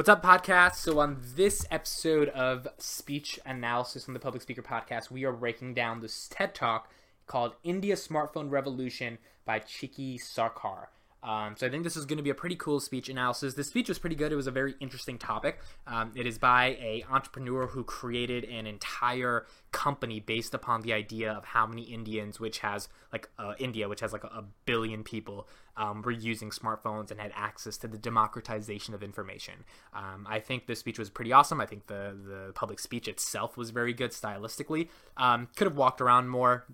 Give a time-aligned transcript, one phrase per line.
[0.00, 0.76] What's up, podcast?
[0.76, 5.74] So, on this episode of Speech Analysis on the Public Speaker Podcast, we are breaking
[5.74, 6.90] down this TED Talk
[7.26, 10.86] called India Smartphone Revolution by Chiki Sarkar.
[11.22, 13.54] Um, so I think this is going to be a pretty cool speech analysis.
[13.54, 14.32] This speech was pretty good.
[14.32, 15.60] It was a very interesting topic.
[15.86, 21.32] Um, it is by a entrepreneur who created an entire company based upon the idea
[21.32, 25.48] of how many Indians, which has like uh, India, which has like a, billion people,
[25.76, 29.64] um, were using smartphones and had access to the democratization of information.
[29.92, 31.60] Um, I think this speech was pretty awesome.
[31.60, 34.88] I think the the public speech itself was very good stylistically.
[35.16, 36.66] Um, could have walked around more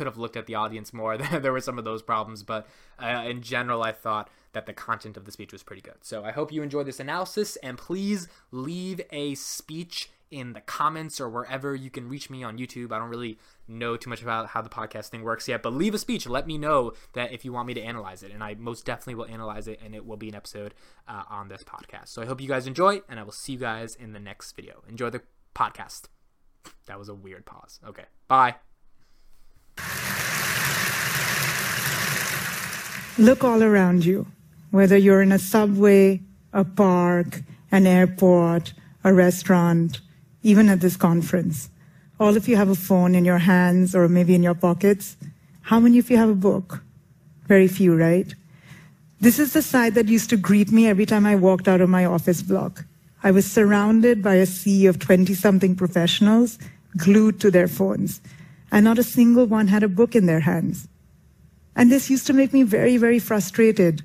[0.00, 1.18] could have looked at the audience more.
[1.18, 2.66] there were some of those problems, but
[2.98, 5.96] uh, in general, I thought that the content of the speech was pretty good.
[6.00, 11.20] So I hope you enjoyed this analysis, and please leave a speech in the comments
[11.20, 12.92] or wherever you can reach me on YouTube.
[12.92, 15.92] I don't really know too much about how the podcast thing works yet, but leave
[15.92, 16.26] a speech.
[16.26, 19.16] Let me know that if you want me to analyze it, and I most definitely
[19.16, 20.72] will analyze it, and it will be an episode
[21.06, 22.08] uh, on this podcast.
[22.08, 24.56] So I hope you guys enjoy, and I will see you guys in the next
[24.56, 24.82] video.
[24.88, 25.20] Enjoy the
[25.54, 26.04] podcast.
[26.86, 27.80] That was a weird pause.
[27.86, 28.69] Okay, bye.
[33.20, 34.26] Look all around you,
[34.70, 36.20] whether you're in a subway,
[36.54, 38.72] a park, an airport,
[39.04, 40.00] a restaurant,
[40.42, 41.68] even at this conference.
[42.18, 45.18] All of you have a phone in your hands or maybe in your pockets.
[45.62, 46.82] How many of you have a book?
[47.46, 48.34] Very few, right?
[49.20, 51.90] This is the side that used to greet me every time I walked out of
[51.90, 52.86] my office block.
[53.22, 56.58] I was surrounded by a sea of 20 something professionals
[56.96, 58.22] glued to their phones
[58.70, 60.88] and not a single one had a book in their hands.
[61.76, 64.02] And this used to make me very, very frustrated.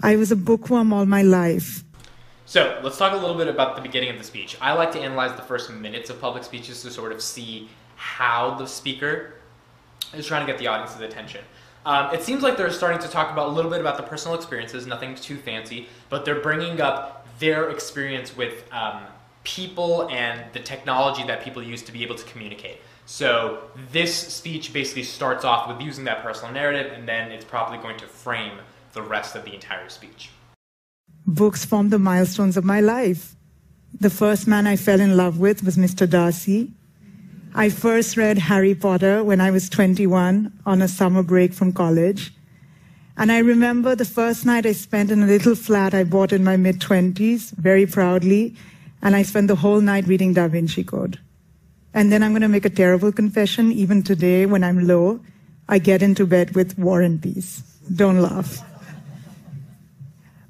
[0.00, 1.84] I was a bookworm all my life.
[2.44, 4.56] So let's talk a little bit about the beginning of the speech.
[4.60, 8.54] I like to analyze the first minutes of public speeches to sort of see how
[8.54, 9.34] the speaker
[10.14, 11.42] is trying to get the audience's attention.
[11.84, 14.36] Um, it seems like they're starting to talk about a little bit about the personal
[14.36, 19.02] experiences, nothing too fancy, but they're bringing up their experience with um,
[19.44, 22.78] people and the technology that people use to be able to communicate.
[23.06, 23.62] So
[23.92, 27.96] this speech basically starts off with using that personal narrative, and then it's probably going
[27.98, 28.58] to frame
[28.92, 30.30] the rest of the entire speech.
[31.24, 33.36] Books formed the milestones of my life.
[33.98, 36.08] The first man I fell in love with was Mr.
[36.08, 36.72] Darcy.
[37.54, 42.34] I first read Harry Potter when I was 21 on a summer break from college.
[43.16, 46.44] And I remember the first night I spent in a little flat I bought in
[46.44, 48.56] my mid 20s, very proudly,
[49.00, 51.18] and I spent the whole night reading Da Vinci Code.
[51.96, 53.72] And then I'm going to make a terrible confession.
[53.72, 55.20] Even today, when I'm low,
[55.66, 57.62] I get into bed with War and Peace.
[57.94, 58.60] Don't laugh.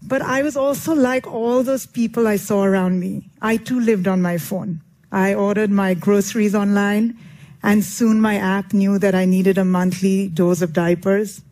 [0.02, 3.30] But I was also like all those people I saw around me.
[3.40, 4.80] I too lived on my phone.
[5.12, 7.16] I ordered my groceries online,
[7.62, 11.42] and soon my app knew that I needed a monthly dose of diapers.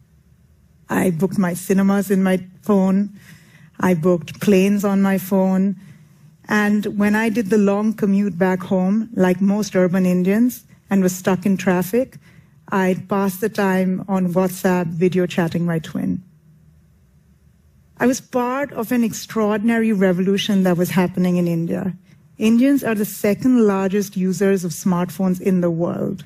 [0.89, 3.11] I booked my cinemas in my phone.
[3.79, 5.77] I booked planes on my phone.
[6.49, 11.15] And when I did the long commute back home, like most urban Indians, and was
[11.15, 12.19] stuck in traffic,
[12.69, 16.23] I'd pass the time on WhatsApp video chatting my twin.
[17.99, 21.97] I was part of an extraordinary revolution that was happening in India.
[22.39, 26.25] Indians are the second largest users of smartphones in the world.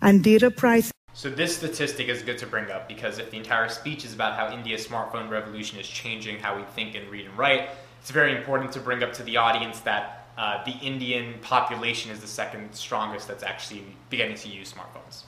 [0.00, 0.92] And data price.
[1.12, 4.36] So, this statistic is good to bring up because if the entire speech is about
[4.36, 7.70] how India's smartphone revolution is changing how we think and read and write,
[8.04, 12.20] it's very important to bring up to the audience that uh, the Indian population is
[12.20, 15.22] the second strongest that's actually beginning to use smartphones.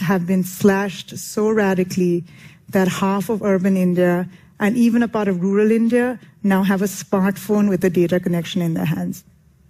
[0.00, 2.24] Have been slashed so radically
[2.68, 4.28] that half of urban India
[4.60, 8.60] and even a part of rural India now have a smartphone with a data connection
[8.60, 9.24] in their hands.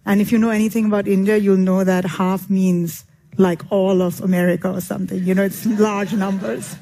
[0.04, 3.04] And if you know anything about India, you'll know that half means
[3.38, 5.22] like all of America or something.
[5.22, 6.74] You know, it's large numbers.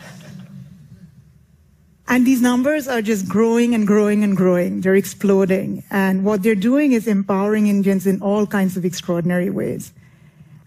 [2.10, 4.81] And these numbers are just growing and growing and growing.
[4.81, 5.84] They're exploding.
[5.93, 9.93] And what they're doing is empowering Indians in all kinds of extraordinary ways.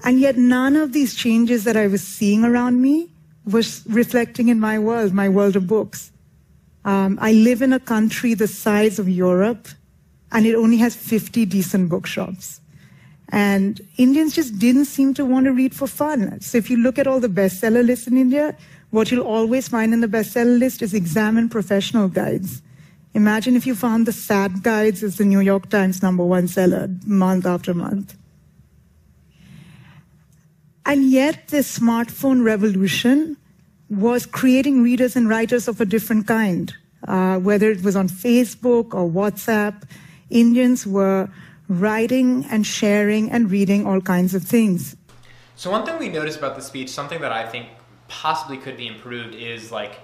[0.06, 3.10] And yet none of these changes that I was seeing around me
[3.46, 6.14] was reflecting in my world, my world of books.
[6.86, 9.68] Um, I live in a country the size of Europe,
[10.32, 12.62] and it only has 50 decent bookshops.
[13.30, 16.40] And Indians just didn't seem to want to read for fun.
[16.40, 18.56] So if you look at all the bestseller lists in India,
[18.94, 22.62] what you'll always find in the bestseller list is examine professional guides.
[23.16, 26.88] Imagine if you found the SAT guides as the New York Times number one seller
[27.04, 28.16] month after month.
[30.86, 33.36] And yet, this smartphone revolution
[33.90, 36.72] was creating readers and writers of a different kind.
[37.08, 39.90] Uh, whether it was on Facebook or WhatsApp,
[40.30, 41.30] Indians were
[41.68, 44.96] writing and sharing and reading all kinds of things.
[45.56, 47.70] So, one thing we noticed about the speech, something that I think
[48.14, 50.00] possibly could be improved is like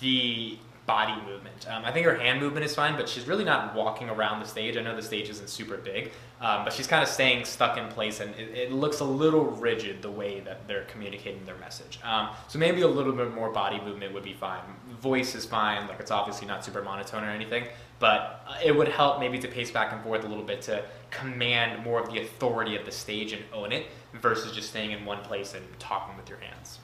[0.00, 1.66] the body movement.
[1.70, 4.46] Um, I think her hand movement is fine, but she's really not walking around the
[4.46, 4.76] stage.
[4.76, 6.12] I know the stage isn't super big,
[6.42, 9.44] um, but she's kind of staying stuck in place, and it, it, looks a little
[9.46, 11.98] rigid the way that they're communicating their message.
[12.04, 14.60] Um, so maybe a little bit more body movement would be fine.
[15.00, 17.64] Voice is fine, like it's obviously not super monotone or anything,
[17.98, 20.84] but uh, it would help maybe to pace back and forth a little bit to
[21.10, 23.86] command more of the authority of the stage and own it
[24.20, 26.78] versus just staying in one place and talking with your hands.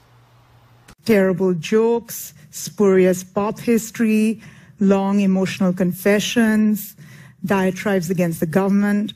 [1.05, 4.41] Terrible jokes, spurious pop history,
[4.79, 6.95] long emotional confessions,
[7.45, 9.13] diatribes against the government.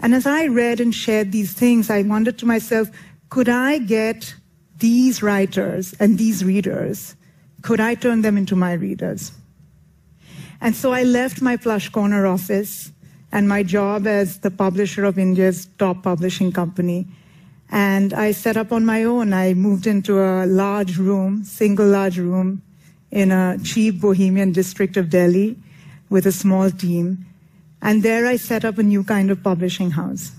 [0.00, 2.90] And as I read and shared these things, I wondered to myself,
[3.30, 4.34] could I get
[4.78, 7.14] these writers and these readers,
[7.62, 9.32] could I turn them into my readers?
[10.60, 12.92] And so I left my plush corner office
[13.30, 17.06] and my job as the publisher of India's top publishing company.
[17.72, 19.32] And I set up on my own.
[19.32, 22.60] I moved into a large room, single large room,
[23.10, 25.56] in a cheap bohemian district of Delhi
[26.10, 27.24] with a small team.
[27.80, 30.32] And there I set up a new kind of publishing house.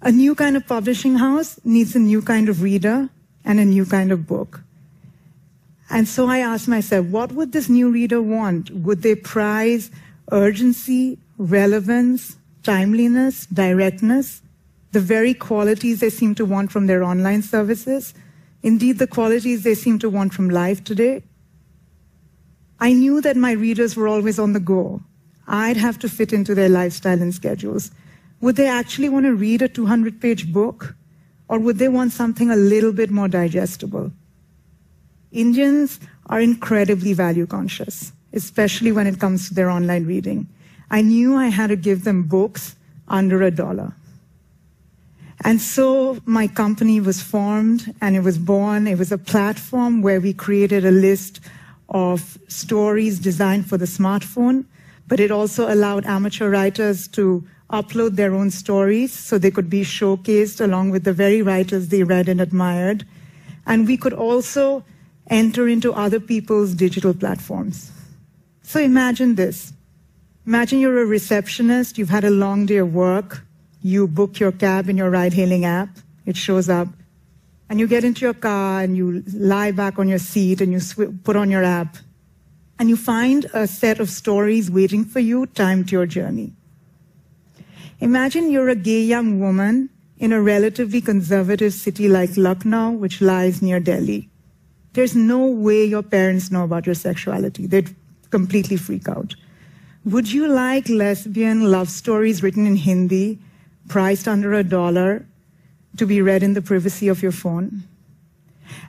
[0.00, 3.10] A new kind of publishing house needs a new kind of reader
[3.44, 4.60] and a new kind of book.
[5.90, 8.70] And so I asked myself, what would this new reader want?
[8.70, 9.90] Would they prize
[10.30, 14.42] urgency, relevance, timeliness, directness,
[14.92, 18.14] the very qualities they seem to want from their online services?
[18.62, 21.22] Indeed, the qualities they seem to want from life today?
[22.80, 25.02] I knew that my readers were always on the go.
[25.46, 27.90] I'd have to fit into their lifestyle and schedules.
[28.40, 30.94] Would they actually want to read a 200 page book?
[31.48, 34.12] Or would they want something a little bit more digestible?
[35.32, 40.46] Indians are incredibly value conscious, especially when it comes to their online reading.
[40.90, 42.76] I knew I had to give them books
[43.08, 43.94] under a dollar.
[45.44, 48.86] And so my company was formed and it was born.
[48.86, 51.40] It was a platform where we created a list
[51.88, 54.64] of stories designed for the smartphone,
[55.06, 59.82] but it also allowed amateur writers to upload their own stories so they could be
[59.82, 63.06] showcased along with the very writers they read and admired.
[63.66, 64.84] And we could also
[65.28, 67.92] enter into other people's digital platforms.
[68.62, 69.72] So imagine this.
[70.46, 73.44] Imagine you're a receptionist, you've had a long day of work,
[73.80, 75.90] you book your cab in your ride hailing app,
[76.26, 76.88] it shows up,
[77.68, 80.80] and you get into your car and you lie back on your seat and you
[80.80, 81.96] sw- put on your app
[82.78, 86.52] and you find a set of stories waiting for you timed to your journey.
[88.00, 93.60] Imagine you're a gay young woman in a relatively conservative city like Lucknow, which lies
[93.60, 94.28] near Delhi.
[94.92, 97.66] There's no way your parents know about your sexuality.
[97.66, 97.94] They'd
[98.30, 99.34] completely freak out.
[100.04, 103.38] Would you like lesbian love stories written in Hindi,
[103.88, 105.26] priced under a dollar,
[105.96, 107.82] to be read in the privacy of your phone?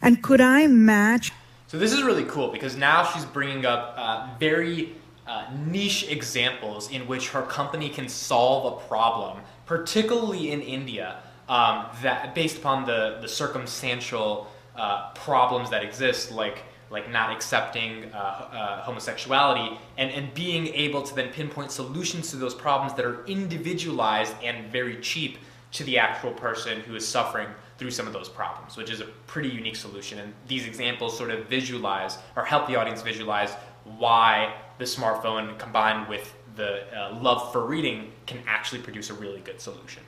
[0.02, 1.32] And could I match?
[1.68, 4.96] So this is really cool because now she's bringing up uh, very
[5.28, 11.86] uh, niche examples in which her company can solve a problem, particularly in India, um,
[12.02, 18.18] that based upon the the circumstantial uh, problems that exist, like like not accepting uh,
[18.18, 23.26] uh, homosexuality, and, and being able to then pinpoint solutions to those problems that are
[23.26, 25.38] individualized and very cheap
[25.72, 27.48] to the actual person who is suffering
[27.78, 30.20] through some of those problems, which is a pretty unique solution.
[30.20, 33.54] And these examples sort of visualize or help the audience visualize
[33.98, 39.40] why the smartphone combined with the uh, love for reading can actually produce a really
[39.42, 40.04] good solution.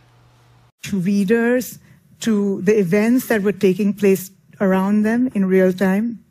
[0.83, 1.79] To Readers
[2.21, 6.23] to the events that were taking place around them in real time.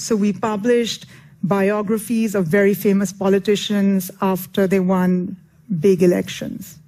[0.00, 1.04] So we published
[1.42, 5.36] biographies of very famous politicians after they won
[5.78, 6.78] big elections.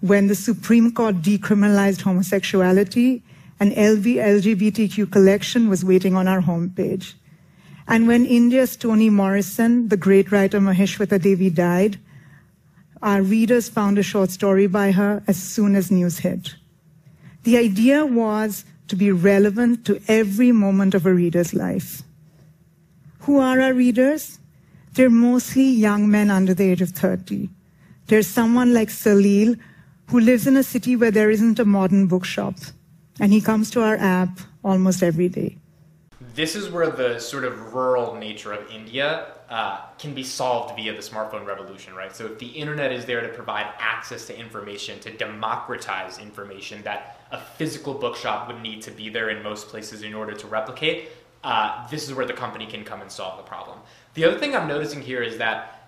[0.00, 3.22] When the Supreme Court decriminalized homosexuality,
[3.58, 7.14] an LV LGBTQ collection was waiting on our homepage.
[7.88, 11.98] And when India's Toni Morrison, the great writer Mahashweta Devi died,
[13.02, 16.54] our readers found a short story by her as soon as news hit.
[17.42, 22.02] The idea was to be relevant to every moment of a reader's life.
[23.28, 24.38] Who are our readers?
[24.94, 27.50] They're mostly young men under the age of 30.
[28.06, 29.58] There's someone like Salil
[30.06, 32.54] who lives in a city where there isn't a modern bookshop,
[33.20, 34.30] and he comes to our app
[34.64, 35.58] almost every day.
[36.34, 40.94] This is where the sort of rural nature of India uh, can be solved via
[40.94, 42.16] the smartphone revolution, right?
[42.16, 47.20] So if the internet is there to provide access to information, to democratize information that
[47.30, 51.10] a physical bookshop would need to be there in most places in order to replicate,
[51.44, 53.78] uh, this is where the company can come and solve the problem.
[54.14, 55.78] The other thing I'm noticing here is that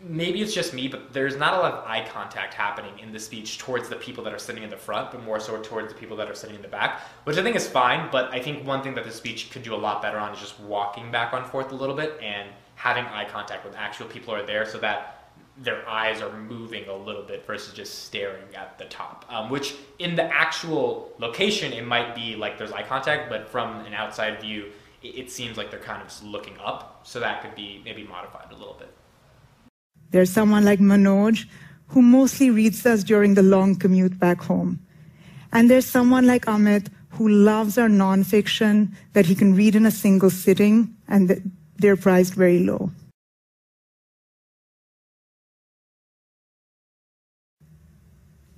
[0.00, 3.18] maybe it's just me, but there's not a lot of eye contact happening in the
[3.18, 5.98] speech towards the people that are sitting in the front, but more so towards the
[5.98, 8.08] people that are sitting in the back, which I think is fine.
[8.10, 10.40] But I think one thing that the speech could do a lot better on is
[10.40, 14.34] just walking back and forth a little bit and having eye contact with actual people
[14.34, 15.18] who are there so that
[15.58, 19.24] their eyes are moving a little bit versus just staring at the top.
[19.28, 23.84] Um, which in the actual location, it might be like there's eye contact, but from
[23.84, 27.06] an outside view, it, seems like they're kind of looking up.
[27.06, 28.92] So that could be maybe modified a little bit.
[30.10, 31.46] There's someone like Manoj
[31.88, 34.80] who mostly reads us during the long commute back home.
[35.52, 39.90] And there's someone like Amit who loves our nonfiction that he can read in a
[39.90, 42.90] single sitting and they're priced very low.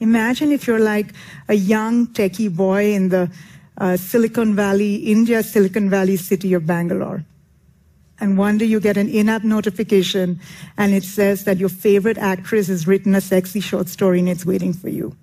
[0.00, 1.12] Imagine if you're like
[1.48, 3.30] a young techie boy in the
[3.78, 7.24] uh, Silicon Valley, India, Silicon Valley city of Bangalore.
[8.20, 10.40] And one day you get an in-app notification
[10.76, 14.46] and it says that your favorite actress has written a sexy short story and it's
[14.46, 15.16] waiting for you.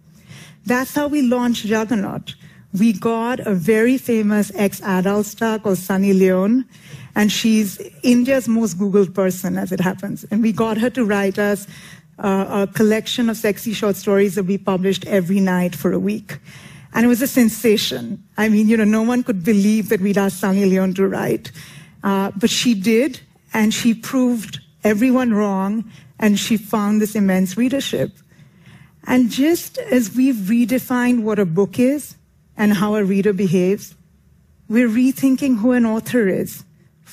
[0.65, 2.35] That's how we launched Juggernaut.
[2.77, 6.65] We got a very famous ex-adult star called Sunny Leone,
[7.15, 10.23] and she's India's most Googled person, as it happens.
[10.31, 11.67] And we got her to write us
[12.19, 16.37] uh, a collection of sexy short stories that we published every night for a week.
[16.93, 18.23] And it was a sensation.
[18.37, 21.51] I mean, you know, no one could believe that we'd asked Sunny Leone to write.
[22.03, 23.21] Uh, but she did,
[23.53, 28.11] and she proved everyone wrong, and she found this immense readership.
[29.05, 32.15] And just as we've redefined what a book is
[32.57, 33.95] and how a reader behaves,
[34.67, 36.63] we're rethinking who an author is.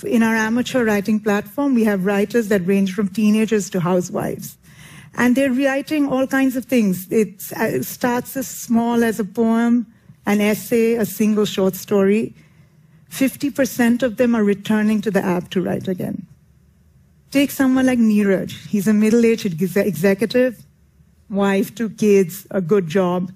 [0.04, 4.56] In our amateur writing platform, we have writers that range from teenagers to housewives.
[5.14, 7.06] And they're writing all kinds of things.
[7.10, 7.24] Uh,
[7.58, 9.86] it starts as small as a poem,
[10.26, 12.34] an essay, a single short story.
[13.10, 16.26] 50% of them are returning to the app to write again.
[17.30, 18.50] Take someone like Neeraj.
[18.68, 20.62] He's a middle-aged executive,
[21.28, 23.32] wife, two kids, a good job.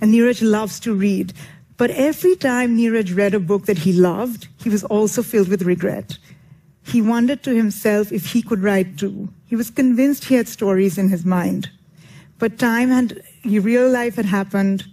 [0.00, 1.32] And Neeraj loves to read.
[1.76, 5.62] But every time Neeraj read a book that he loved, he was also filled with
[5.62, 6.18] regret.
[6.84, 9.28] He wondered to himself if he could write too.
[9.46, 11.70] He was convinced he had stories in his mind.
[12.38, 14.84] But time and real life had happened,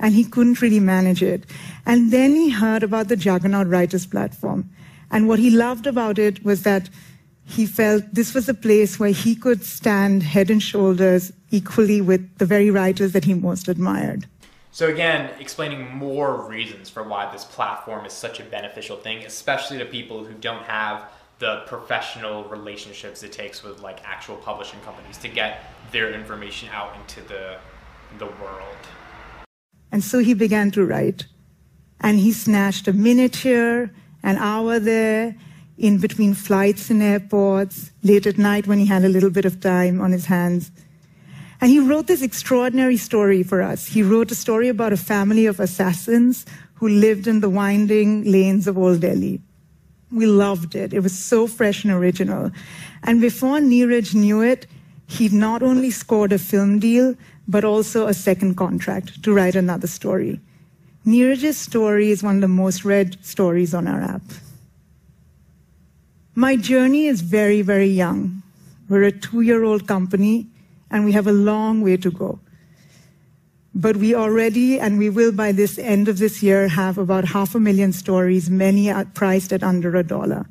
[0.00, 1.44] and he couldn't really manage it.
[1.86, 4.68] And then he heard about the Juggernaut Writers Platform.
[5.10, 6.90] And what he loved about it was that
[7.44, 12.38] he felt this was a place where he could stand head and shoulders equally with
[12.38, 14.26] the very writers that he most admired.
[14.72, 19.78] So, again, explaining more reasons for why this platform is such a beneficial thing, especially
[19.78, 21.08] to people who don't have
[21.40, 26.94] the professional relationships it takes with like actual publishing companies to get their information out
[26.96, 27.56] into the
[28.18, 28.82] the world.
[29.92, 31.26] And so he began to write.
[32.00, 33.90] And he snatched a minute here,
[34.22, 35.36] an hour there,
[35.76, 39.60] in between flights and airports, late at night when he had a little bit of
[39.60, 40.70] time on his hands.
[41.60, 43.86] And he wrote this extraordinary story for us.
[43.86, 48.66] He wrote a story about a family of assassins who lived in the winding lanes
[48.66, 49.40] of Old Delhi.
[50.12, 50.92] We loved it.
[50.92, 52.50] It was so fresh and original.
[53.02, 54.66] And before Neeraj knew it,
[55.06, 57.14] he'd not only scored a film deal,
[57.46, 60.40] but also a second contract to write another story.
[61.06, 64.22] Neeraj's story is one of the most read stories on our app.
[66.34, 68.42] My journey is very, very young.
[68.88, 70.46] We're a two year old company,
[70.90, 72.38] and we have a long way to go.
[73.74, 77.54] But we already, and we will by this end of this year, have about half
[77.54, 80.46] a million stories, many are priced at under a dollar.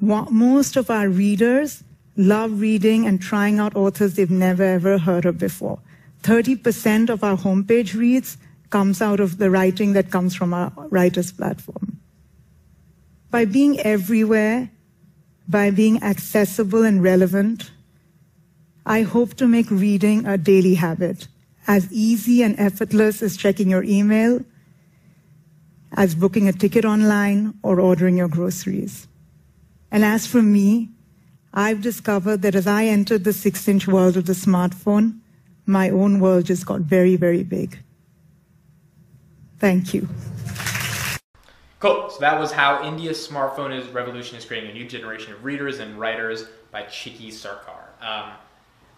[0.00, 1.84] Most of our readers
[2.16, 5.78] love reading and trying out authors they've never ever heard of before.
[6.22, 8.38] 30% of our homepage reads
[8.70, 12.00] comes out of the writing that comes from our writers platform.
[13.30, 14.70] By being everywhere,
[15.46, 17.70] by being accessible and relevant,
[18.84, 21.28] I hope to make reading a daily habit
[21.68, 24.40] as easy and effortless as checking your email,
[25.92, 29.06] as booking a ticket online, or ordering your groceries.
[29.90, 30.88] And as for me,
[31.52, 35.20] I've discovered that as I entered the six inch world of the smartphone,
[35.66, 37.78] my own world just got very, very big.
[39.58, 40.08] Thank you.
[41.80, 42.10] Cool.
[42.10, 45.78] So that was how India's smartphone is revolution is creating a new generation of readers
[45.78, 47.88] and writers by Chiki Sarkar.
[48.00, 48.32] Um,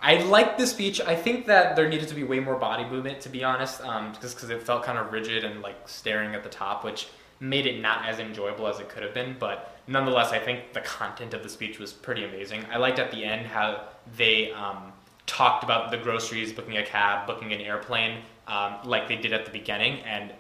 [0.03, 1.01] I liked the speech.
[1.01, 4.15] I think that there needed to be way more body movement, to be honest, um,
[4.21, 7.67] just because it felt kind of rigid and like staring at the top, which made
[7.67, 9.37] it not as enjoyable as it could have been.
[9.39, 12.65] But nonetheless, I think the content of the speech was pretty amazing.
[12.73, 14.93] I liked at the end how they um,
[15.27, 19.45] talked about the groceries, booking a cab, booking an airplane um, like they did at
[19.45, 20.01] the beginning.
[20.01, 20.33] And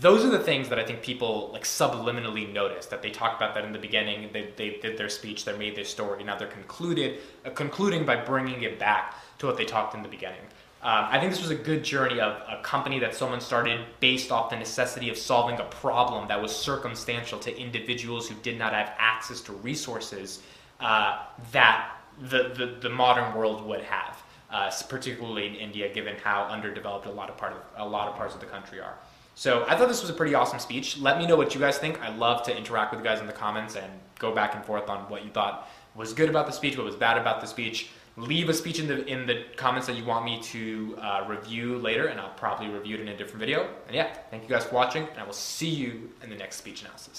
[0.00, 3.54] those are the things that I think people like subliminally notice that they talked about
[3.54, 4.28] that in the beginning.
[4.32, 6.22] They, they did their speech, they made their story.
[6.22, 10.08] Now they're concluded, uh, concluding by bringing it back to what they talked in the
[10.08, 10.42] beginning.
[10.80, 14.30] Um, I think this was a good journey of a company that someone started based
[14.30, 18.72] off the necessity of solving a problem that was circumstantial to individuals who did not
[18.72, 20.40] have access to resources
[20.78, 26.44] uh, that the, the, the modern world would have, uh, particularly in India, given how
[26.44, 28.94] underdeveloped a lot of part of a lot of parts of the country are.
[29.34, 30.98] So I thought this was a pretty awesome speech.
[30.98, 32.00] Let me know what you guys think.
[32.02, 34.88] I love to interact with you guys in the comments and go back and forth
[34.88, 37.90] on what you thought was good about the speech, what was bad about the speech.
[38.16, 41.78] Leave a speech in the in the comments that you want me to uh, review
[41.78, 43.68] later, and I'll probably review it in a different video.
[43.86, 46.56] And yeah, thank you guys for watching, and I will see you in the next
[46.56, 47.16] speech analysis.